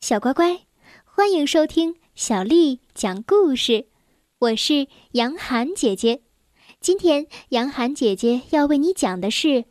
[0.00, 0.66] 小乖乖，
[1.04, 3.86] 欢迎收听小丽讲故事。
[4.38, 6.22] 我是杨涵姐姐。
[6.80, 9.66] 今天杨涵姐姐要为你讲的是：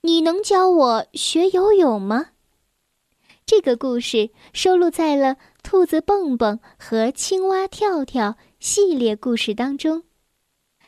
[0.00, 2.30] 你能教我学游泳吗？
[3.44, 10.04] 这个故事收录在了《兔子蹦蹦和青蛙跳跳》系列故事当中。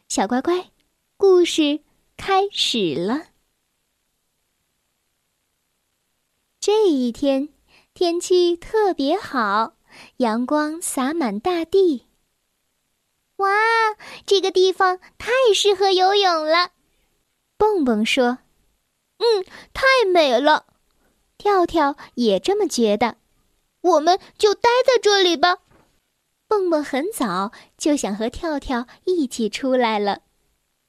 [0.09, 0.71] 小乖乖，
[1.19, 1.81] 故事
[2.17, 3.27] 开始了。
[6.59, 7.51] 这一天。
[7.97, 9.73] 天气特别好，
[10.19, 12.05] 阳光洒满大地。
[13.37, 13.49] 哇，
[14.27, 16.73] 这个地方太适合游泳了！
[17.57, 18.41] 蹦蹦说
[19.17, 20.67] ：“嗯，太美了。”
[21.39, 23.17] 跳跳也这么觉得。
[23.81, 25.61] 我们就待在这里吧。
[26.47, 30.21] 蹦蹦很早就想和跳跳一起出来了。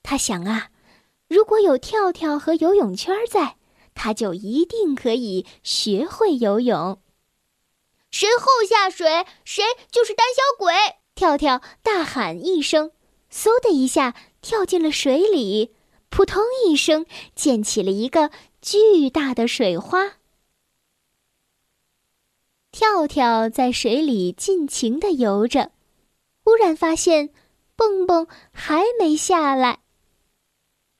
[0.04, 0.72] 他想啊，
[1.30, 3.56] 如果有跳跳和游泳圈在。
[3.98, 7.02] 他就一定可以学会游泳。
[8.12, 10.74] 谁后下水，谁就是胆小鬼！
[11.16, 12.92] 跳跳大喊一声，
[13.32, 15.74] 嗖的一下跳进了水里，
[16.10, 18.30] 扑通一声溅起了一个
[18.62, 20.14] 巨大的水花。
[22.72, 25.72] 跳跳在水里尽情地游着，
[26.44, 27.32] 忽然发现
[27.76, 29.80] 蹦蹦还没下来。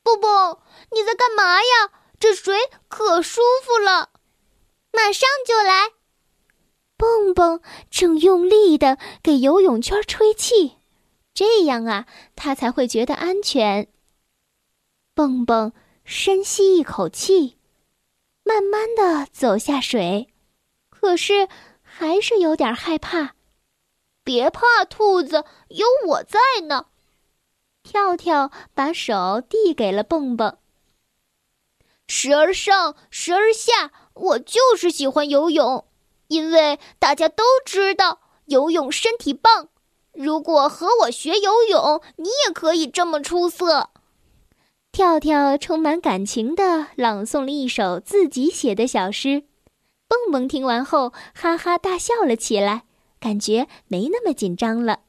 [0.02, 0.60] 蹦蹦，
[0.92, 1.92] 你在干嘛呀？
[2.20, 4.10] 这水可舒服了，
[4.92, 5.92] 马上就来。
[6.98, 10.78] 蹦蹦正用力的给游泳圈吹气，
[11.34, 13.88] 这样啊，他才会觉得安全。
[15.14, 17.58] 蹦蹦深吸一口气，
[18.44, 20.34] 慢慢的走下水，
[20.90, 21.48] 可是
[21.84, 23.36] 还是有点害怕。
[24.24, 26.88] 别怕，兔子，有我在呢。
[27.84, 30.58] 跳跳把手递给了蹦蹦。
[32.08, 35.86] 时而上，时而下，我就是喜欢游泳，
[36.28, 39.70] 因为大家都知道游泳身体棒。
[40.14, 43.92] 如果和我学游泳，你也可以这么出色。
[44.92, 49.44] 跳跳充满感情地朗诵了一首自己写的小诗，
[50.08, 52.86] 蹦蹦听完后哈哈大笑了起来，
[53.20, 55.02] 感觉没那么紧张了。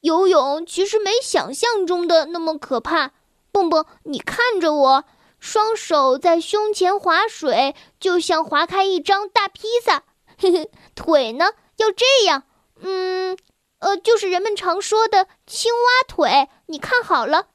[0.00, 3.12] 游泳其实没想象中的那么可怕。
[3.52, 5.04] 蹦蹦，你看着我，
[5.38, 10.04] 双手在胸前划水，就像划开一张大披萨。
[10.38, 11.46] 嘿嘿，腿呢
[11.76, 12.44] 要这样，
[12.80, 13.36] 嗯，
[13.78, 16.48] 呃，就是人们常说的青蛙腿。
[16.66, 17.48] 你看好了。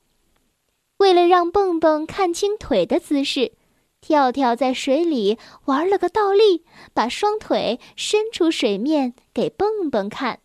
[0.97, 3.53] 为了让蹦蹦看清腿的姿势，
[4.01, 10.39] 跳跳在水里玩了个倒立，把双腿伸出水面给蹦蹦看。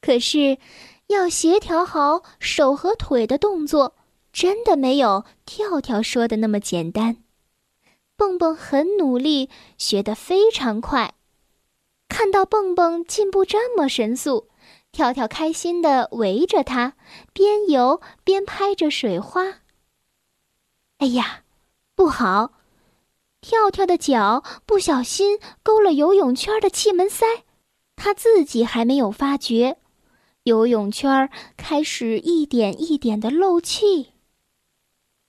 [0.00, 0.58] 可是。
[1.08, 3.94] 要协调好手和腿的动作，
[4.32, 7.18] 真的没有跳跳说的那么简单。
[8.16, 11.14] 蹦蹦很努力，学得非常快。
[12.08, 14.48] 看到蹦蹦进步这么神速，
[14.90, 16.94] 跳跳开心地围着他，
[17.32, 19.60] 边游边拍着水花。
[20.98, 21.42] 哎呀，
[21.94, 22.52] 不好！
[23.42, 27.26] 跳跳的脚不小心勾了游泳圈的气门塞，
[27.94, 29.78] 他自己还没有发觉。
[30.46, 34.12] 游泳圈开始一点一点的漏气。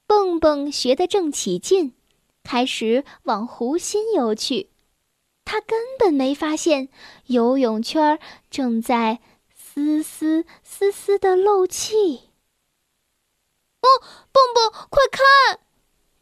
[0.05, 1.95] 蹦蹦学得正起劲，
[2.43, 4.69] 开始往湖心游去。
[5.43, 6.89] 他根本没发现
[7.25, 8.19] 游泳圈
[8.51, 9.19] 正在
[9.55, 12.29] 丝丝丝丝的漏气。
[13.81, 13.87] 哦，
[14.31, 15.61] 蹦蹦，快看！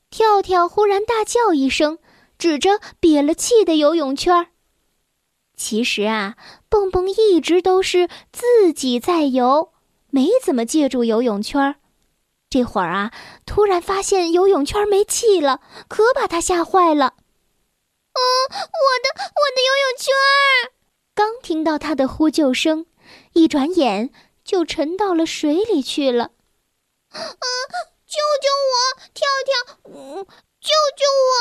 [0.09, 1.99] 跳跳忽然大叫一声，
[2.37, 4.51] 指着瘪了气的游泳圈。
[5.55, 6.35] 其实啊，
[6.69, 9.73] 蹦蹦一直都是自己在游，
[10.09, 11.75] 没怎么借助游泳圈。
[12.49, 13.11] 这会儿啊，
[13.45, 17.15] 突然发现游泳圈没气了，可把他吓坏了。
[18.13, 18.57] 嗯，我
[19.03, 20.13] 的我的游泳圈！
[21.13, 22.85] 刚听到他的呼救声，
[23.33, 24.11] 一转眼
[24.43, 26.31] 就沉到了水里去了。
[27.09, 27.21] 啊！
[28.05, 28.73] 救救我，
[29.13, 29.51] 跳跳！
[29.85, 30.25] 嗯，
[30.61, 31.35] 救救我！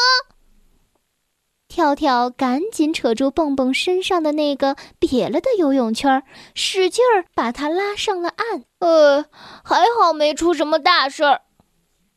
[1.84, 6.22] 跳跳赶紧扯住蹦蹦身上的那个瘪了的游泳圈，
[6.54, 8.64] 使劲儿把它拉上了岸。
[8.78, 9.26] 呃，
[9.62, 11.42] 还好没出什么大事儿。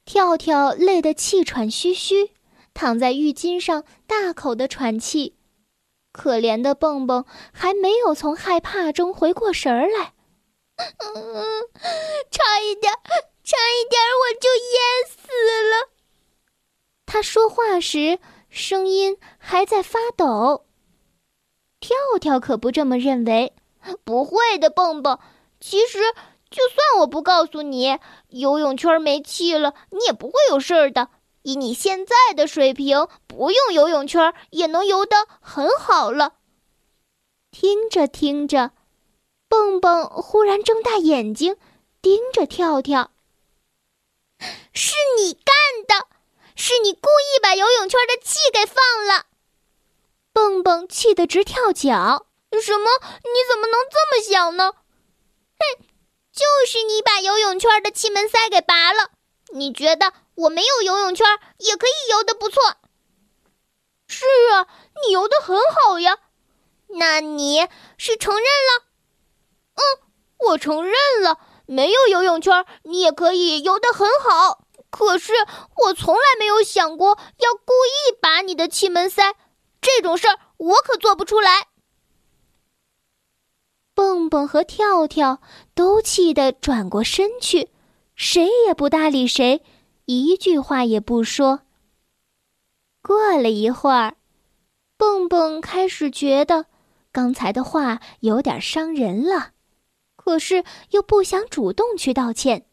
[0.06, 2.32] 跳跳累得气喘吁吁，
[2.74, 5.36] 躺在浴巾上大口的喘气。
[6.14, 10.14] 可怜的蹦蹦还没有从害怕中回过神儿来。
[10.78, 11.44] 嗯，
[12.32, 12.94] 差一点，
[13.44, 15.28] 差一点我就淹死
[15.70, 15.90] 了。
[17.06, 18.20] 他说话时。
[18.58, 20.66] 声音还在发抖。
[21.80, 23.54] 跳跳可不这么认为，
[24.04, 25.20] 不会的，蹦蹦。
[25.60, 26.00] 其实，
[26.50, 28.00] 就算我不告诉你
[28.30, 31.10] 游泳圈没气了，你也不会有事儿的，
[31.44, 36.34] 以你现在的水平，不用游泳圈也能游得很好了。
[37.52, 38.72] 听着听着，
[39.48, 41.58] 蹦蹦忽然睁大眼睛，
[42.02, 43.12] 盯着跳跳。
[44.74, 45.34] 是你，
[46.58, 49.28] 是你故意把游泳圈的气给放了。
[50.34, 52.26] 蹦蹦气得直跳脚。
[52.60, 52.90] 什么？
[53.24, 54.74] 你怎么能这么想呢？
[54.74, 55.86] 哼，
[56.34, 59.12] 就是你把游泳圈的气门塞给拔了。
[59.50, 61.28] 你觉得我没有游泳圈
[61.58, 62.76] 也可以游得不错？
[64.08, 64.68] 是啊，
[65.06, 66.18] 你游得很好呀。
[66.88, 67.68] 那你
[68.00, 68.86] 是承认了？
[69.76, 69.84] 嗯，
[70.38, 71.40] 我承认了。
[71.68, 74.64] 没有游泳圈，你也可以游得很好。
[74.90, 75.34] 可是
[75.86, 79.36] 我从来没有想过要故意拔你的气门塞，
[79.82, 81.68] 这种事儿我可做不出来。
[83.94, 85.42] 蹦蹦和跳跳
[85.74, 87.72] 都气得转过身去，
[88.16, 89.64] 谁也不搭理谁，
[90.06, 91.62] 一句话也不说。
[93.02, 94.16] 过了一会儿，
[94.98, 96.68] 蹦蹦开始觉得
[97.12, 99.54] 刚才的话有点伤人了，
[100.16, 102.67] 可是又不想主动去道歉。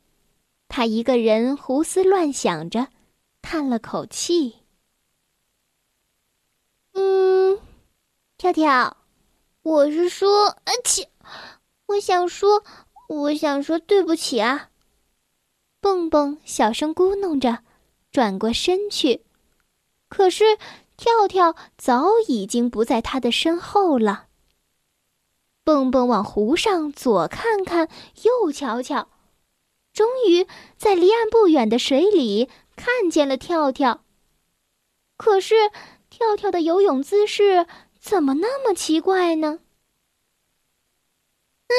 [0.77, 2.89] 他一个人胡思乱想着，
[3.43, 4.57] 叹了口气
[6.95, 7.61] ：“嗯，
[8.37, 8.97] 跳跳，
[9.63, 11.09] 我是说，而且。”
[11.87, 12.65] 我想说，
[13.07, 14.71] 我想说对不起啊！
[15.81, 17.63] 蹦蹦小声咕哝着，
[18.11, 19.25] 转过身去。
[20.09, 20.59] 可是
[20.97, 24.27] 跳跳早已经不在他的身后了。
[25.63, 27.89] 蹦蹦往湖上左看看，
[28.25, 29.09] 右瞧瞧，
[29.95, 30.47] 终于
[30.77, 34.05] 在离岸不远的水里看见了跳跳。
[35.17, 35.71] 可是
[36.11, 37.67] 跳跳的游泳姿势
[38.01, 39.61] 怎么那么奇怪呢？
[41.69, 41.75] 嗯，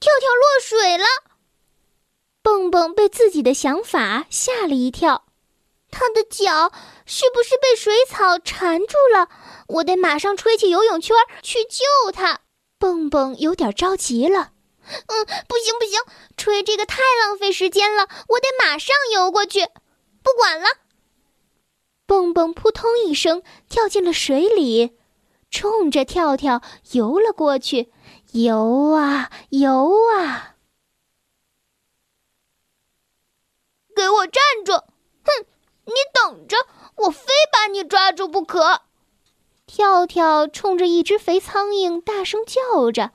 [0.00, 1.04] 跳跳落水了。
[2.42, 5.26] 蹦蹦被自己的想法吓了一跳，
[5.90, 6.72] 他的脚
[7.06, 9.28] 是不是被水草缠住了？
[9.68, 12.40] 我得马上吹起游泳圈去救他。
[12.78, 14.51] 蹦蹦有点着急了。
[14.84, 16.00] 嗯，不行不行，
[16.36, 19.68] 吹这个太浪费时间了，我得马上游过去。
[20.22, 20.66] 不管了。
[22.06, 24.98] 蹦蹦扑通一声跳进了水里，
[25.50, 26.62] 冲着跳跳
[26.92, 27.92] 游了过去。
[28.32, 30.56] 游啊游啊！
[33.94, 34.72] 给我站住！
[34.72, 35.46] 哼，
[35.84, 36.56] 你等着，
[36.96, 38.80] 我非把你抓住不可！
[39.66, 43.12] 跳跳冲着一只肥苍蝇大声叫着，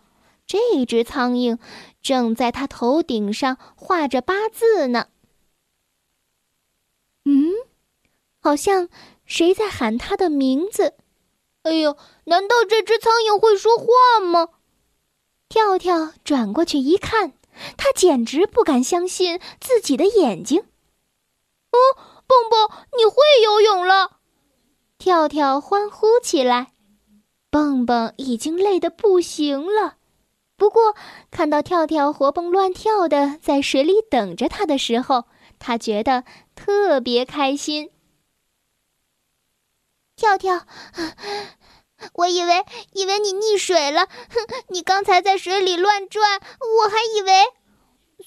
[0.47, 1.59] 这只苍蝇
[2.01, 5.07] 正在他头顶上画着八字呢。
[7.25, 7.51] 嗯，
[8.39, 8.87] 好像
[9.25, 10.93] 谁在喊他的名字？
[11.63, 13.85] 哎呦，难道这只苍蝇会说话
[14.21, 14.47] 吗？
[15.49, 17.33] 跳跳转过去一看，
[17.75, 20.61] 他简直不敢相信自己的眼睛。
[20.61, 21.77] 哦，
[22.25, 24.19] 蹦蹦，你会游泳了！
[24.97, 26.71] 跳跳欢呼起来。
[27.49, 29.97] 蹦蹦已经累得不行了，
[30.57, 30.95] 不过
[31.31, 35.25] 看到跳跳活蹦乱跳的在水里等着他的时候，
[35.59, 36.23] 他觉得
[36.55, 37.91] 特别开心。
[40.15, 40.65] 跳跳。
[42.13, 44.63] 我以为以为你溺水了，哼！
[44.69, 47.45] 你刚才在水里乱转，我还以为，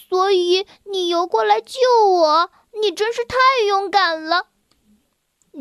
[0.09, 1.79] 所以你游过来救
[2.09, 2.51] 我，
[2.81, 3.37] 你真是太
[3.67, 4.47] 勇敢了。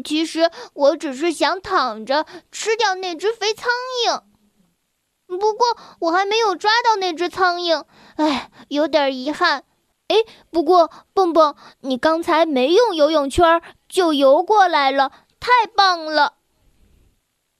[0.04, 3.72] 其实我只是想躺着吃掉那只肥苍
[4.08, 4.24] 蝇，
[5.38, 7.84] 不过我还没有抓到那只苍蝇，
[8.16, 9.64] 哎，有点遗憾。
[10.08, 10.16] 哎，
[10.50, 16.34] 不过蹦蹦，你刚才没用游泳圈就游过来了，太棒了！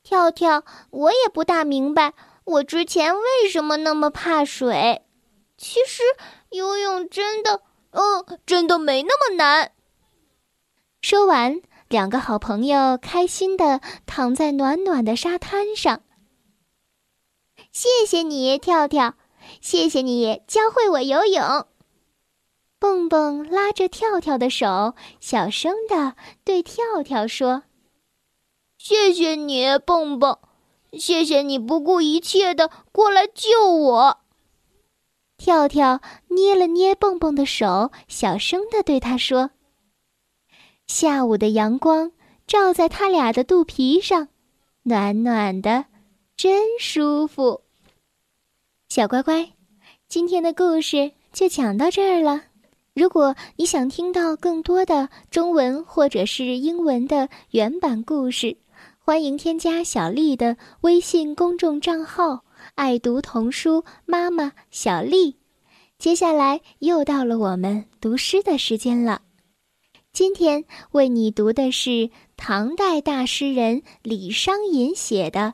[0.02, 5.04] 跳跳，我也不大明白，我之前为什么那么怕水。
[5.56, 6.02] 其实
[6.50, 7.62] 游泳真的，
[7.92, 9.74] 嗯，真的没那么难。
[11.04, 16.02] 说完，两个好朋友开心的躺在暖暖的沙滩上。
[17.72, 19.16] 谢谢你，跳跳，
[19.62, 21.68] 谢谢你教会我游泳。
[22.80, 27.64] 蹦蹦拉着跳跳的手，小声的对跳跳说。
[28.78, 30.40] 谢谢你，蹦蹦，
[30.94, 34.20] 谢谢你不顾一切的过来救我。
[35.38, 39.52] 跳跳捏了捏蹦蹦的手，小声的对他说
[40.88, 42.12] ：“下午的阳光
[42.48, 44.30] 照在他俩的肚皮上，
[44.84, 45.86] 暖暖的，
[46.40, 47.64] 真舒服。”
[48.88, 49.52] 小乖乖，
[50.08, 52.44] 今天的故事就讲到这儿了。
[52.94, 58.56] 如果你想听到更多的中文或者是英文的原版故事，
[59.00, 65.36] 欢迎添加小丽的微信公众账号“爱读童书妈妈小丽”。
[66.00, 69.24] 接下来又到了我们读诗的时间了。
[70.14, 75.40] 今天为你读的是唐代大诗人李商隐写的《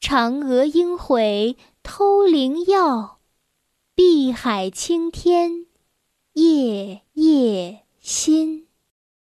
[0.00, 3.20] 嫦娥应悔偷灵药
[3.94, 5.66] 碧海青天
[6.32, 8.69] 夜夜心。